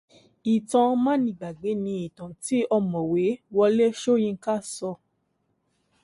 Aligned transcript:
Ìtàn 0.53 0.89
mánigbàgbé 1.03 1.69
ni 1.83 1.93
ìtàn 2.05 2.31
tí 2.43 2.57
ọ̀mọ̀wé 2.77 3.25
Wọlé 3.55 3.85
Ṣóyinká 4.01 4.55
sọ. 4.75 4.91